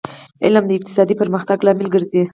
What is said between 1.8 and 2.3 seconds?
ګرځي